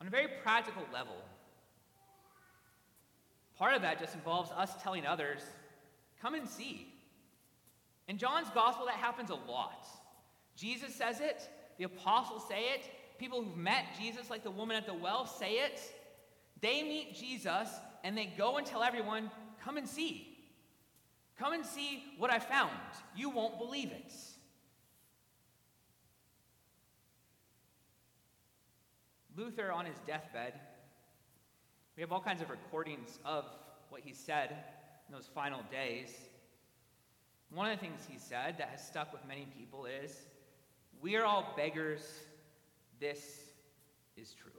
On 0.00 0.06
a 0.06 0.10
very 0.10 0.28
practical 0.42 0.82
level, 0.92 1.16
part 3.60 3.74
of 3.74 3.82
that 3.82 4.00
just 4.00 4.14
involves 4.14 4.50
us 4.52 4.72
telling 4.82 5.04
others, 5.04 5.42
come 6.22 6.34
and 6.34 6.48
see. 6.48 6.88
In 8.08 8.16
John's 8.16 8.48
gospel, 8.54 8.86
that 8.86 8.94
happens 8.94 9.28
a 9.28 9.34
lot. 9.34 9.86
Jesus 10.56 10.94
says 10.94 11.20
it, 11.20 11.46
the 11.76 11.84
apostles 11.84 12.42
say 12.48 12.70
it, 12.74 12.90
people 13.18 13.42
who've 13.42 13.56
met 13.56 13.84
Jesus, 14.00 14.30
like 14.30 14.42
the 14.42 14.50
woman 14.50 14.76
at 14.76 14.86
the 14.86 14.94
well, 14.94 15.26
say 15.26 15.52
it. 15.58 15.78
They 16.62 16.82
meet 16.82 17.14
Jesus 17.14 17.68
and 18.02 18.16
they 18.16 18.32
go 18.36 18.56
and 18.56 18.66
tell 18.66 18.82
everyone, 18.82 19.30
Come 19.62 19.76
and 19.76 19.86
see. 19.86 20.38
Come 21.38 21.52
and 21.52 21.64
see 21.64 22.02
what 22.16 22.30
I 22.30 22.38
found. 22.38 22.70
You 23.14 23.28
won't 23.28 23.58
believe 23.58 23.90
it. 23.90 24.12
Luther, 29.36 29.70
on 29.70 29.84
his 29.84 29.96
deathbed, 30.06 30.54
we 32.00 32.02
have 32.02 32.12
all 32.12 32.20
kinds 32.22 32.40
of 32.40 32.48
recordings 32.48 33.18
of 33.26 33.44
what 33.90 34.00
he 34.02 34.14
said 34.14 34.56
in 35.06 35.14
those 35.14 35.28
final 35.34 35.60
days. 35.70 36.08
One 37.52 37.70
of 37.70 37.78
the 37.78 37.86
things 37.86 38.06
he 38.10 38.18
said 38.18 38.56
that 38.56 38.70
has 38.70 38.82
stuck 38.82 39.12
with 39.12 39.20
many 39.28 39.46
people 39.58 39.84
is 39.84 40.16
We 41.02 41.16
are 41.16 41.26
all 41.26 41.52
beggars. 41.58 42.00
This 43.00 43.40
is 44.16 44.32
true. 44.32 44.50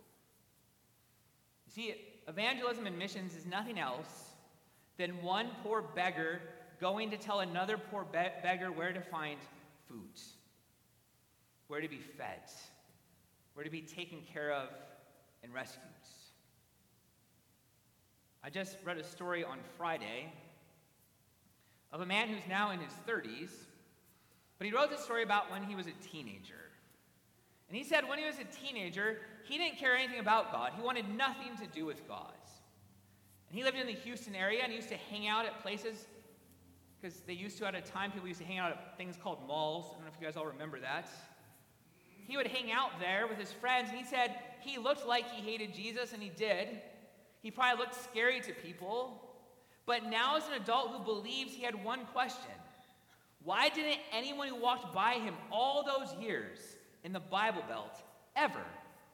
You 1.66 1.72
see, 1.74 1.96
evangelism 2.28 2.86
and 2.86 2.96
missions 3.00 3.36
is 3.36 3.48
nothing 3.48 3.80
else 3.80 4.26
than 5.00 5.24
one 5.24 5.48
poor 5.64 5.82
beggar 5.82 6.42
going 6.80 7.10
to 7.10 7.18
tell 7.18 7.40
another 7.40 7.80
poor 7.80 8.04
be- 8.04 8.20
beggar 8.44 8.72
where 8.72 8.94
to 8.94 9.02
find 9.02 9.40
food, 9.90 10.22
where 11.70 11.82
to 11.82 11.90
be 11.90 12.02
fed, 12.20 12.52
where 13.56 13.64
to 13.64 13.72
be 13.72 13.82
taken 13.82 14.20
care 14.32 14.54
of 14.54 14.70
and 15.42 15.52
rescued. 15.52 16.01
I 18.52 18.54
just 18.54 18.76
read 18.84 18.98
a 18.98 19.04
story 19.04 19.46
on 19.46 19.60
Friday 19.78 20.30
of 21.94 22.02
a 22.02 22.06
man 22.06 22.28
who's 22.28 22.46
now 22.50 22.72
in 22.72 22.82
his 22.82 22.92
30s, 23.08 23.52
but 24.58 24.68
he 24.68 24.74
wrote 24.74 24.90
this 24.90 25.00
story 25.00 25.24
about 25.24 25.50
when 25.50 25.64
he 25.64 25.74
was 25.74 25.88
a 25.88 25.94
teenager. 26.06 26.70
And 27.70 27.78
he 27.78 27.86
said 27.86 28.10
when 28.10 28.20
he 28.20 28.26
was 28.26 28.36
a 28.40 28.44
teenager, 28.44 29.20
he 29.46 29.58
didn't 29.58 29.78
care 29.78 29.96
anything 29.96 30.20
about 30.20 30.52
God. 30.52 30.74
He 30.76 30.82
wanted 30.82 31.06
nothing 31.16 31.56
to 31.62 31.68
do 31.68 31.86
with 31.86 32.06
God. 32.10 32.34
And 33.50 33.58
he 33.58 33.64
lived 33.64 33.78
in 33.78 33.88
the 33.88 33.94
Houston 33.94 34.36
area 34.36 34.64
and 34.64 34.72
he 34.72 34.76
used 34.76 34.90
to 34.90 34.98
hang 34.98 35.28
out 35.28 35.46
at 35.46 35.62
places 35.62 36.08
because 37.00 37.22
they 37.22 37.34
used 37.34 37.58
to 37.60 37.66
at 37.68 37.76
a 37.76 37.80
time 37.80 38.12
people 38.12 38.28
used 38.28 38.42
to 38.42 38.46
hang 38.46 38.58
out 38.58 38.72
at 38.72 38.98
things 38.98 39.16
called 39.16 39.48
malls. 39.48 39.86
I 39.92 39.94
don't 39.94 40.02
know 40.02 40.12
if 40.14 40.20
you 40.20 40.28
guys 40.28 40.36
all 40.36 40.48
remember 40.48 40.82
that. 40.82 41.08
He 42.28 42.36
would 42.36 42.48
hang 42.48 42.70
out 42.70 43.00
there 43.00 43.28
with 43.28 43.38
his 43.38 43.54
friends 43.54 43.88
and 43.92 43.98
he 43.98 44.04
said 44.04 44.36
he 44.60 44.78
looked 44.78 45.08
like 45.08 45.30
he 45.30 45.42
hated 45.42 45.74
Jesus 45.74 46.12
and 46.12 46.22
he 46.22 46.30
did. 46.30 46.82
He 47.42 47.52
probably 47.52 47.84
looked 47.84 48.04
scary 48.04 48.40
to 48.42 48.54
people. 48.54 49.22
But 49.86 50.06
now, 50.06 50.38
as 50.38 50.48
an 50.48 50.54
adult 50.54 50.92
who 50.92 51.04
believes, 51.04 51.54
he 51.54 51.64
had 51.64 51.84
one 51.84 52.06
question 52.08 52.52
Why 53.44 53.70
didn't 53.70 54.00
anyone 54.12 54.48
who 54.48 54.56
walked 54.56 54.94
by 54.94 55.14
him 55.14 55.34
all 55.52 55.84
those 55.84 56.14
years 56.22 56.60
in 57.04 57.14
the 57.14 57.20
Bible 57.20 57.64
Belt 57.68 57.98
ever 58.36 58.64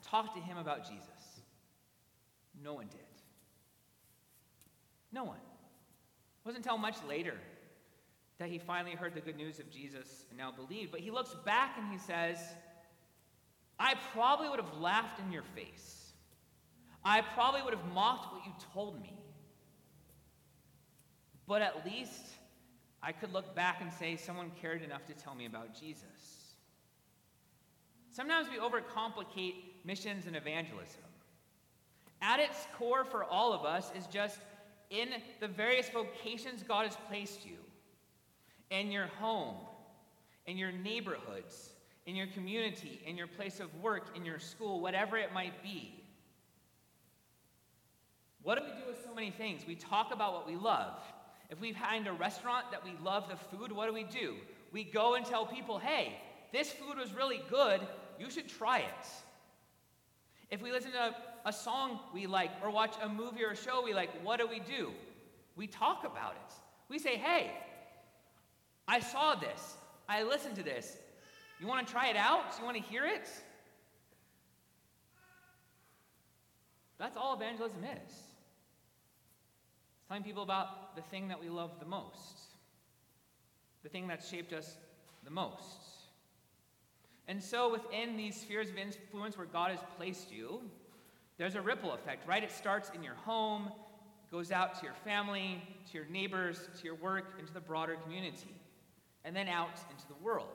talk 0.04 0.36
to 0.36 0.42
him 0.42 0.58
about 0.58 0.84
Jesus? 0.84 1.42
No 2.64 2.74
one 2.74 2.88
did. 2.88 3.00
No 5.12 5.24
one. 5.24 5.38
It 5.38 6.46
wasn't 6.46 6.66
until 6.66 6.78
much 6.78 6.98
later 7.08 7.36
that 8.40 8.50
he 8.50 8.60
finally 8.60 8.96
heard 8.96 9.16
the 9.16 9.22
good 9.22 9.38
news 9.38 9.60
of 9.60 9.70
Jesus 9.72 10.26
and 10.30 10.38
now 10.38 10.52
believed. 10.52 10.92
But 10.92 11.00
he 11.00 11.12
looks 11.12 11.34
back 11.46 11.76
and 11.78 11.92
he 11.92 11.98
says, 11.98 12.38
I 13.80 13.96
probably 14.14 14.50
would 14.50 14.60
have 14.60 14.78
laughed 14.80 15.20
in 15.20 15.32
your 15.32 15.44
face. 15.56 15.97
I 17.10 17.22
probably 17.22 17.62
would 17.62 17.74
have 17.74 17.94
mocked 17.94 18.34
what 18.34 18.46
you 18.46 18.52
told 18.74 19.02
me. 19.02 19.14
But 21.48 21.62
at 21.62 21.86
least 21.86 22.22
I 23.02 23.14
could 23.14 23.32
look 23.32 23.56
back 23.56 23.78
and 23.80 23.94
say 23.94 24.18
someone 24.18 24.52
cared 24.62 24.84
enough 24.84 25.06
to 25.06 25.14
tell 25.14 25.34
me 25.34 25.46
about 25.46 25.74
Jesus. 25.74 26.58
Sometimes 28.12 28.50
we 28.50 28.58
overcomplicate 28.58 29.54
missions 29.86 30.28
and 30.28 30.36
evangelism. 30.36 31.00
At 32.22 32.42
its 32.42 32.68
core 32.78 33.06
for 33.06 33.24
all 33.24 33.54
of 33.54 33.64
us 33.64 33.90
is 33.98 34.06
just 34.08 34.40
in 34.90 35.08
the 35.40 35.48
various 35.48 35.88
vocations 35.88 36.62
God 36.62 36.88
has 36.88 36.98
placed 37.08 37.46
you 37.46 37.56
in 38.70 38.92
your 38.92 39.08
home, 39.08 39.56
in 40.46 40.58
your 40.58 40.74
neighborhoods, 40.74 41.70
in 42.06 42.18
your 42.18 42.28
community, 42.28 43.00
in 43.06 43.16
your 43.16 43.28
place 43.28 43.62
of 43.62 43.74
work, 43.82 44.08
in 44.14 44.26
your 44.26 44.40
school, 44.40 44.82
whatever 44.82 45.16
it 45.16 45.32
might 45.34 45.64
be. 45.64 46.04
What 48.48 48.58
do 48.58 48.64
we 48.64 48.82
do 48.82 48.88
with 48.88 49.04
so 49.04 49.14
many 49.14 49.30
things? 49.30 49.64
We 49.68 49.76
talk 49.76 50.14
about 50.14 50.32
what 50.32 50.48
we 50.48 50.56
love. 50.56 50.94
If 51.50 51.60
we 51.60 51.74
find 51.74 52.08
a 52.08 52.14
restaurant 52.14 52.72
that 52.72 52.82
we 52.82 52.94
love 53.04 53.26
the 53.28 53.36
food, 53.36 53.74
what 53.74 53.88
do 53.88 53.94
we 53.94 54.06
do? 54.06 54.36
We 54.72 54.86
go 54.86 55.16
and 55.16 55.26
tell 55.26 55.46
people, 55.46 55.80
hey, 55.80 56.14
this 56.54 56.72
food 56.72 56.98
was 56.98 57.14
really 57.14 57.42
good. 57.50 57.82
You 58.18 58.30
should 58.30 58.48
try 58.48 58.78
it. 58.78 59.08
If 60.50 60.62
we 60.62 60.72
listen 60.72 60.94
to 60.94 61.14
a 61.46 61.52
song 61.52 62.00
we 62.14 62.26
like 62.26 62.52
or 62.64 62.72
watch 62.72 62.96
a 63.04 63.10
movie 63.10 63.44
or 63.44 63.50
a 63.50 63.56
show 63.58 63.84
we 63.84 63.94
like, 63.94 64.12
what 64.24 64.40
do 64.40 64.48
we 64.48 64.62
do? 64.62 64.92
We 65.58 65.68
talk 65.68 66.06
about 66.06 66.32
it. 66.32 66.54
We 66.88 67.00
say, 67.00 67.18
hey, 67.18 67.52
I 68.88 69.02
saw 69.02 69.36
this. 69.36 69.76
I 70.08 70.24
listened 70.24 70.56
to 70.56 70.64
this. 70.64 70.96
You 71.60 71.68
want 71.68 71.86
to 71.86 71.92
try 71.92 72.08
it 72.08 72.16
out? 72.16 72.54
Do 72.54 72.60
you 72.60 72.64
want 72.64 72.78
to 72.78 72.84
hear 72.84 73.06
it? 73.06 73.28
That's 76.98 77.18
all 77.18 77.36
evangelism 77.36 77.84
is. 77.84 78.27
Telling 80.08 80.24
people 80.24 80.44
about 80.44 80.96
the 80.96 81.02
thing 81.02 81.28
that 81.28 81.40
we 81.40 81.50
love 81.50 81.72
the 81.80 81.86
most, 81.86 82.40
the 83.84 83.90
thing 83.90 84.08
that's 84.08 84.30
shaped 84.30 84.54
us 84.54 84.78
the 85.24 85.30
most. 85.30 85.98
And 87.28 87.44
so, 87.44 87.70
within 87.70 88.16
these 88.16 88.40
spheres 88.40 88.70
of 88.70 88.78
influence 88.78 89.38
where 89.38 89.48
God 89.48 89.72
has 89.72 89.82
placed 89.98 90.32
you, 90.32 90.62
there's 91.38 91.56
a 91.56 91.62
ripple 91.62 91.92
effect, 91.94 92.28
right? 92.28 92.42
It 92.42 92.52
starts 92.52 92.90
in 92.96 93.04
your 93.04 93.16
home, 93.16 93.70
goes 94.32 94.52
out 94.52 94.80
to 94.80 94.86
your 94.86 94.96
family, 95.04 95.62
to 95.92 95.98
your 95.98 96.08
neighbors, 96.08 96.70
to 96.78 96.84
your 96.86 96.96
work, 96.96 97.36
into 97.40 97.54
the 97.54 97.60
broader 97.60 97.96
community, 98.04 98.56
and 99.26 99.36
then 99.36 99.50
out 99.50 99.78
into 99.92 100.08
the 100.08 100.16
world. 100.24 100.48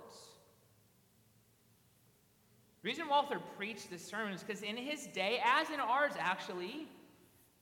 The 2.83 2.89
reason 2.89 3.07
Walther 3.09 3.39
preached 3.57 3.91
this 3.91 4.05
sermon 4.05 4.33
is 4.33 4.43
because 4.43 4.63
in 4.63 4.77
his 4.77 5.07
day, 5.09 5.41
as 5.45 5.71
in 5.71 5.79
ours 5.79 6.15
actually, 6.19 6.89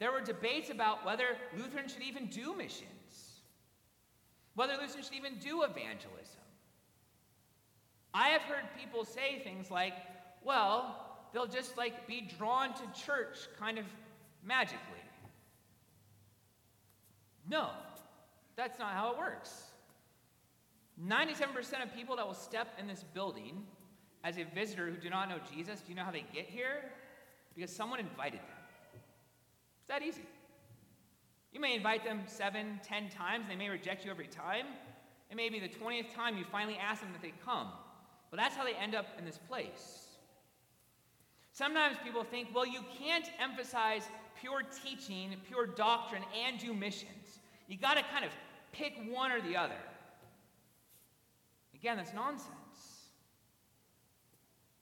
there 0.01 0.11
were 0.11 0.23
debates 0.23 0.71
about 0.71 1.05
whether 1.05 1.37
Lutherans 1.57 1.93
should 1.93 2.03
even 2.03 2.27
do 2.27 2.57
missions, 2.57 3.43
whether 4.55 4.73
Lutherans 4.73 5.07
should 5.07 5.15
even 5.15 5.37
do 5.39 5.63
evangelism. 5.63 6.41
I 8.13 8.29
have 8.31 8.43
heard 8.43 8.65
people 8.77 9.05
say 9.05 9.41
things 9.45 9.71
like, 9.71 9.93
well, 10.43 11.19
they'll 11.33 11.47
just 11.47 11.77
like 11.77 12.09
be 12.09 12.29
drawn 12.39 12.73
to 12.75 12.83
church 13.05 13.37
kind 13.59 13.79
of 13.79 13.85
magically. 14.43 14.79
No, 17.49 17.69
that's 18.57 18.79
not 18.79 18.93
how 18.93 19.13
it 19.13 19.19
works. 19.19 19.65
97% 21.07 21.83
of 21.83 21.95
people 21.95 22.17
that 22.17 22.27
will 22.27 22.35
step 22.35 22.69
in 22.79 22.87
this 22.87 23.05
building 23.15 23.65
as 24.25 24.39
a 24.39 24.45
visitor 24.55 24.87
who 24.87 24.97
do 24.97 25.11
not 25.11 25.29
know 25.29 25.39
Jesus, 25.55 25.81
do 25.81 25.91
you 25.91 25.95
know 25.95 26.05
how 26.05 26.11
they 26.11 26.25
get 26.33 26.47
here? 26.47 26.91
Because 27.55 27.71
someone 27.71 28.01
invited 28.01 28.41
them. 28.41 28.60
That 29.90 30.03
easy. 30.03 30.22
You 31.53 31.59
may 31.59 31.74
invite 31.74 32.05
them 32.05 32.20
seven, 32.26 32.79
ten 32.85 33.09
times, 33.09 33.46
they 33.48 33.57
may 33.57 33.68
reject 33.68 34.05
you 34.05 34.11
every 34.12 34.29
time. 34.29 34.66
It 35.31 35.37
may 35.37 35.48
be 35.48 35.59
the 35.59 35.68
20th 35.68 36.14
time 36.14 36.38
you 36.38 36.44
finally 36.44 36.79
ask 36.81 37.03
them 37.03 37.11
that 37.12 37.20
they 37.20 37.35
come. 37.44 37.66
But 38.31 38.38
that's 38.38 38.55
how 38.55 38.64
they 38.64 38.74
end 38.74 38.94
up 38.94 39.07
in 39.18 39.24
this 39.24 39.38
place. 39.48 40.07
Sometimes 41.50 41.96
people 42.05 42.22
think, 42.22 42.50
well, 42.55 42.64
you 42.64 42.85
can't 42.96 43.29
emphasize 43.42 44.05
pure 44.40 44.62
teaching, 44.85 45.35
pure 45.48 45.66
doctrine, 45.66 46.22
and 46.46 46.61
do 46.61 46.72
missions. 46.72 47.40
You 47.66 47.76
got 47.76 47.94
to 47.94 48.05
kind 48.12 48.24
of 48.24 48.31
pick 48.70 48.92
one 49.11 49.33
or 49.33 49.40
the 49.40 49.57
other. 49.57 49.74
Again, 51.74 51.96
that's 51.96 52.14
nonsense. 52.14 52.53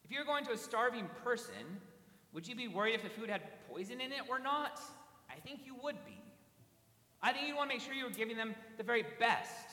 If 0.05 0.11
you're 0.11 0.25
going 0.25 0.45
to 0.45 0.51
a 0.51 0.57
starving 0.57 1.09
person, 1.23 1.79
would 2.31 2.47
you 2.47 2.55
be 2.55 2.67
worried 2.67 2.93
if 2.93 3.01
the 3.01 3.09
food 3.09 3.27
had 3.27 3.41
poison 3.67 4.01
in 4.01 4.11
it 4.11 4.21
or 4.29 4.37
not? 4.37 4.79
I 5.39 5.47
think 5.47 5.61
you 5.65 5.75
would 5.83 5.95
be. 6.05 6.19
I 7.21 7.31
think 7.31 7.47
you'd 7.47 7.55
want 7.55 7.69
to 7.69 7.75
make 7.75 7.83
sure 7.83 7.93
you 7.93 8.03
were 8.03 8.11
giving 8.11 8.35
them 8.35 8.55
the 8.77 8.83
very 8.83 9.05
best. 9.19 9.67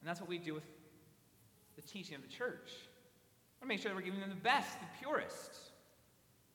And 0.00 0.08
that's 0.08 0.20
what 0.20 0.28
we 0.28 0.38
do 0.38 0.54
with 0.54 0.62
the 1.74 1.82
teaching 1.82 2.14
of 2.14 2.22
the 2.22 2.28
church. 2.28 2.70
I 2.70 3.58
want 3.58 3.62
to 3.62 3.66
make 3.66 3.80
sure 3.80 3.90
that 3.90 3.96
we're 3.96 4.02
giving 4.02 4.20
them 4.20 4.30
the 4.30 4.36
best, 4.36 4.78
the 4.78 4.86
purest, 5.00 5.58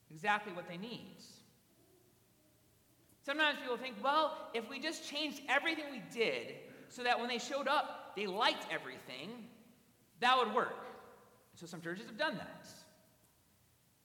exactly 0.10 0.54
what 0.54 0.69
they 0.69 0.78
need. 0.78 1.17
Sometimes 3.26 3.58
people 3.60 3.78
think, 3.78 3.96
well, 4.02 4.38
if 4.54 4.69
we 4.69 4.80
just 4.80 5.10
changed 5.10 5.41
everything 5.50 5.86
we 5.91 6.02
did 6.13 6.56
so 6.88 7.04
that 7.04 7.19
when 7.19 7.28
they 7.28 7.38
showed 7.38 7.67
up, 7.67 8.13
they 8.15 8.28
liked 8.28 8.65
everything, 8.72 9.30
that 10.22 10.38
would 10.38 10.54
work. 10.54 10.86
So 11.56 11.65
some 11.65 11.82
churches 11.82 12.06
have 12.06 12.17
done 12.17 12.38
that. 12.38 12.67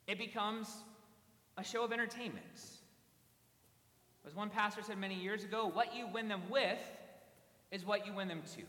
It 0.09 0.19
becomes 0.19 0.69
a 1.57 1.63
show 1.63 1.85
of 1.85 1.93
entertainment. 1.93 2.78
As 4.27 4.35
one 4.35 4.51
pastor 4.51 4.83
said 4.83 4.99
many 4.99 5.15
years 5.15 5.45
ago, 5.45 5.71
what 5.73 5.95
you 5.97 6.07
win 6.13 6.29
them 6.29 6.43
with 6.51 6.81
is 7.71 7.85
what 7.85 8.07
you 8.07 8.13
win 8.13 8.29
them 8.29 8.43
to. 8.57 8.63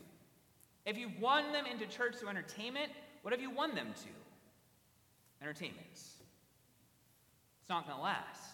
If 0.86 0.96
you 0.96 1.10
won 1.20 1.52
them 1.52 1.66
into 1.66 1.86
church 1.86 2.16
through 2.16 2.30
entertainment, 2.30 2.90
what 3.22 3.32
have 3.32 3.40
you 3.40 3.50
won 3.50 3.74
them 3.74 3.88
to? 3.94 5.42
Entertainment. 5.42 5.86
It's 5.92 7.68
not 7.68 7.86
going 7.86 7.96
to 7.96 8.02
last. 8.02 8.50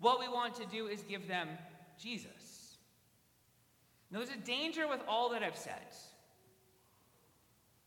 What 0.00 0.20
we 0.20 0.28
want 0.28 0.54
to 0.56 0.66
do 0.66 0.86
is 0.86 1.02
give 1.02 1.28
them 1.28 1.48
Jesus. 2.00 2.78
Now, 4.10 4.18
there's 4.18 4.30
a 4.30 4.36
danger 4.38 4.88
with 4.88 5.00
all 5.06 5.30
that 5.30 5.42
I've 5.42 5.56
said. 5.56 5.74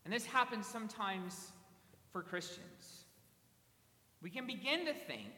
And 0.06 0.14
this 0.14 0.26
happens 0.26 0.68
sometimes 0.68 1.52
for 2.12 2.22
Christians. 2.22 3.06
We 4.22 4.30
can 4.30 4.46
begin 4.46 4.86
to 4.86 4.94
think 4.94 5.32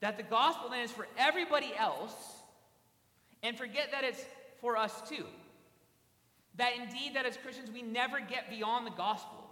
that 0.00 0.16
the 0.16 0.22
gospel 0.22 0.70
then 0.70 0.84
is 0.84 0.92
for 0.92 1.06
everybody 1.16 1.72
else 1.76 2.14
and 3.42 3.56
forget 3.56 3.90
that 3.92 4.04
it's 4.04 4.24
for 4.60 4.76
us 4.76 5.08
too. 5.08 5.24
That 6.56 6.72
indeed, 6.76 7.14
that 7.14 7.24
as 7.24 7.36
Christians, 7.36 7.70
we 7.72 7.82
never 7.82 8.20
get 8.20 8.50
beyond 8.50 8.86
the 8.86 8.90
gospel. 8.90 9.44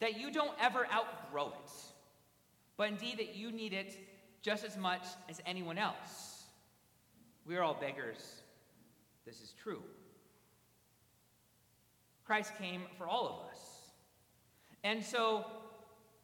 That 0.00 0.18
you 0.18 0.30
don't 0.30 0.52
ever 0.60 0.86
outgrow 0.92 1.48
it. 1.48 1.72
But 2.76 2.90
indeed, 2.90 3.18
that 3.18 3.34
you 3.34 3.50
need 3.50 3.72
it 3.72 3.98
just 4.42 4.64
as 4.64 4.76
much 4.76 5.02
as 5.28 5.40
anyone 5.44 5.78
else. 5.78 6.44
We 7.44 7.56
are 7.56 7.62
all 7.62 7.76
beggars. 7.80 8.42
This 9.26 9.40
is 9.40 9.52
true. 9.60 9.82
Christ 12.24 12.52
came 12.58 12.82
for 12.96 13.08
all 13.08 13.26
of 13.26 13.50
us. 13.50 13.58
And 14.84 15.02
so 15.02 15.44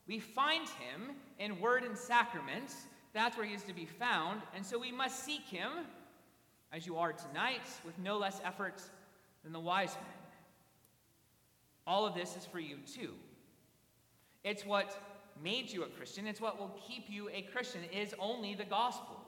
we 0.06 0.20
find 0.20 0.68
him 0.68 1.16
in 1.38 1.60
word 1.60 1.82
and 1.82 1.96
sacrament. 1.96 2.72
That's 3.14 3.37
where 3.37 3.46
he 3.46 3.55
is 3.55 3.62
to 3.62 3.72
be 3.72 3.87
found. 3.87 4.42
And 4.55 4.66
so 4.66 4.79
we 4.79 4.92
must 4.92 5.24
seek 5.24 5.46
him, 5.46 5.70
as 6.72 6.87
you 6.87 6.98
are 6.98 7.12
tonight, 7.12 7.62
with 7.87 7.96
no 7.98 8.18
less 8.18 8.40
effort 8.44 8.83
than 9.44 9.53
the 9.53 9.61
wise 9.61 9.94
men. 9.94 10.12
All 11.87 12.07
of 12.07 12.14
this 12.14 12.37
is 12.37 12.44
for 12.44 12.59
you 12.59 12.79
too. 12.92 13.12
It's 14.42 14.66
what 14.66 15.00
made 15.42 15.70
you 15.70 15.85
a 15.85 15.87
Christian, 15.87 16.27
it's 16.27 16.40
what 16.40 16.59
will 16.59 16.74
keep 16.87 17.05
you 17.09 17.29
a 17.31 17.42
Christian, 17.42 17.81
it 17.92 17.96
is 17.96 18.14
only 18.18 18.55
the 18.55 18.64
gospel. 18.64 19.20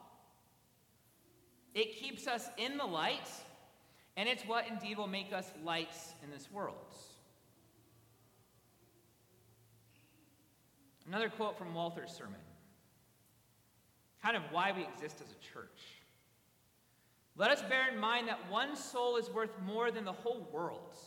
It 1.73 1.95
keeps 1.95 2.27
us 2.27 2.47
in 2.57 2.77
the 2.77 2.85
light, 2.85 3.29
and 4.15 4.27
it's 4.27 4.43
what 4.43 4.67
indeed 4.67 4.97
will 4.97 5.07
make 5.07 5.33
us 5.33 5.51
lights 5.63 6.13
in 6.23 6.31
this 6.31 6.49
world. 6.51 6.75
Another 11.07 11.29
quote 11.29 11.57
from 11.57 11.73
Walther's 11.73 12.11
sermon 12.11 12.39
kind 14.27 14.35
of 14.35 14.51
why 14.51 14.73
we 14.73 14.83
exist 14.83 15.21
as 15.23 15.31
a 15.31 15.53
church. 15.53 15.79
Let 17.37 17.49
us 17.49 17.61
bear 17.61 17.87
in 17.93 17.97
mind 17.97 18.27
that 18.27 18.51
one 18.51 18.75
soul 18.75 19.15
is 19.15 19.29
worth 19.29 19.57
more 19.65 19.89
than 19.89 20.03
the 20.03 20.11
whole 20.11 20.49
world. 20.51 20.97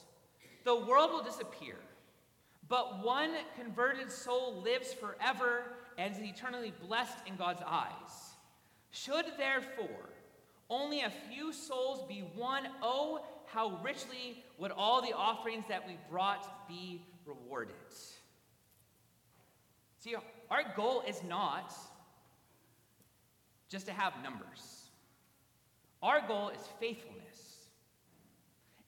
The 0.64 0.74
world 0.74 1.10
will 1.10 1.22
disappear, 1.22 1.76
but 2.66 3.04
one 3.04 3.32
converted 3.56 4.10
soul 4.10 4.62
lives 4.62 4.94
forever 4.94 5.64
and 5.98 6.14
is 6.14 6.22
eternally 6.22 6.72
blessed 6.88 7.18
in 7.26 7.36
God's 7.36 7.62
eyes. 7.66 8.36
Should 8.90 9.26
therefore 9.36 10.08
only 10.70 11.02
a 11.02 11.12
few 11.30 11.52
souls 11.52 12.08
be 12.08 12.24
won, 12.34 12.68
oh, 12.82 13.20
how 13.44 13.80
richly 13.84 14.42
would 14.56 14.70
all 14.70 15.02
the 15.02 15.12
offerings 15.12 15.64
that 15.68 15.86
we 15.86 15.98
brought 16.08 16.66
be 16.66 17.04
rewarded. 17.26 17.74
See, 19.98 20.14
our 20.50 20.62
goal 20.74 21.02
is 21.06 21.22
not 21.22 21.74
just 23.70 23.86
to 23.86 23.92
have 23.92 24.12
numbers. 24.22 24.90
Our 26.02 26.26
goal 26.26 26.50
is 26.50 26.60
faithfulness. 26.78 27.20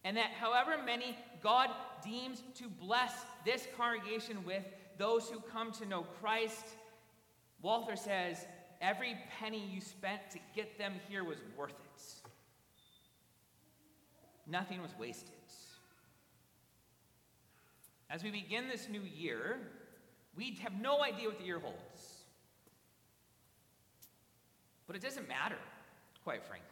And 0.05 0.17
that 0.17 0.33
however 0.33 0.83
many 0.85 1.17
God 1.43 1.71
deems 2.05 2.43
to 2.57 2.65
bless 2.69 3.13
this 3.45 3.69
congregation 3.77 4.45
with, 4.45 4.65
those 4.99 5.31
who 5.31 5.41
come 5.41 5.73
to 5.73 5.87
know 5.87 6.03
Christ, 6.21 6.67
Walther 7.63 7.97
says, 7.97 8.45
every 8.81 9.17
penny 9.39 9.65
you 9.73 9.81
spent 9.81 10.21
to 10.33 10.39
get 10.55 10.77
them 10.77 10.95
here 11.09 11.23
was 11.23 11.39
worth 11.57 11.71
it. 11.71 12.03
Nothing 14.51 14.83
was 14.83 14.91
wasted. 14.99 15.31
As 18.13 18.23
we 18.23 18.31
begin 18.31 18.69
this 18.69 18.89
new 18.91 19.01
year, 19.01 19.57
we 20.37 20.59
have 20.63 20.79
no 20.79 21.03
idea 21.03 21.29
what 21.29 21.39
the 21.39 21.45
year 21.45 21.59
holds. 21.59 21.79
But 24.93 25.03
it 25.03 25.09
doesn't 25.09 25.27
matter, 25.27 25.57
quite 26.23 26.45
frankly. 26.45 26.69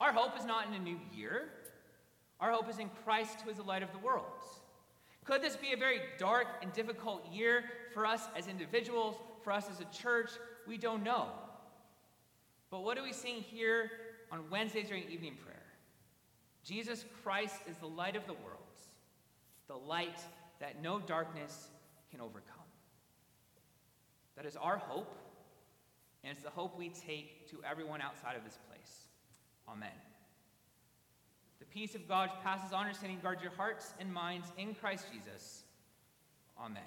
Our 0.00 0.12
hope 0.12 0.36
is 0.36 0.44
not 0.44 0.66
in 0.66 0.74
a 0.74 0.78
new 0.80 0.98
year. 1.14 1.48
Our 2.40 2.50
hope 2.50 2.68
is 2.68 2.80
in 2.80 2.90
Christ, 3.04 3.42
who 3.42 3.50
is 3.50 3.58
the 3.58 3.62
light 3.62 3.84
of 3.84 3.92
the 3.92 3.98
world. 3.98 4.24
Could 5.24 5.40
this 5.40 5.54
be 5.54 5.72
a 5.72 5.76
very 5.76 6.00
dark 6.18 6.48
and 6.62 6.72
difficult 6.72 7.24
year 7.32 7.62
for 7.94 8.06
us 8.06 8.22
as 8.36 8.48
individuals, 8.48 9.14
for 9.44 9.52
us 9.52 9.68
as 9.70 9.78
a 9.78 9.84
church? 9.96 10.32
We 10.66 10.78
don't 10.78 11.04
know. 11.04 11.28
But 12.72 12.82
what 12.82 12.96
do 12.96 13.04
we 13.04 13.12
sing 13.12 13.36
here 13.36 13.92
on 14.32 14.50
Wednesdays 14.50 14.88
during 14.88 15.04
evening 15.04 15.36
prayer? 15.44 15.62
Jesus 16.64 17.04
Christ 17.22 17.54
is 17.70 17.76
the 17.76 17.86
light 17.86 18.16
of 18.16 18.26
the 18.26 18.32
world, 18.32 18.80
the 19.68 19.76
light 19.76 20.18
that 20.58 20.82
no 20.82 20.98
darkness 20.98 21.68
can 22.10 22.20
overcome. 22.20 22.66
That 24.34 24.44
is 24.44 24.56
our 24.56 24.78
hope, 24.78 25.16
and 26.22 26.32
it's 26.32 26.42
the 26.42 26.50
hope 26.50 26.78
we 26.78 26.90
take 26.90 27.48
to 27.50 27.58
everyone 27.68 28.00
outside 28.00 28.36
of 28.36 28.44
this 28.44 28.58
place. 28.68 29.06
Amen. 29.68 29.88
The 31.58 31.66
peace 31.66 31.94
of 31.94 32.08
God 32.08 32.30
passes 32.42 32.72
understanding 32.72 33.18
guard 33.22 33.40
your 33.42 33.52
hearts 33.52 33.92
and 34.00 34.12
minds 34.12 34.48
in 34.58 34.74
Christ 34.74 35.06
Jesus. 35.12 35.62
Amen. 36.58 36.82